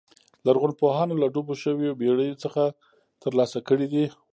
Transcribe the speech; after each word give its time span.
لرغونپوهانو 0.45 1.19
له 1.21 1.27
ډوبو 1.33 1.53
شویو 1.63 1.97
بېړیو 1.99 2.39
څخه 2.43 2.63
ترلاسه 3.23 3.59
کړي 3.67 3.87
دي 3.93 4.05